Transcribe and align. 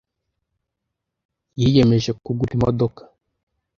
Yiyemeje 1.59 2.11
kugura 2.23 2.51
imodoka. 2.57 3.01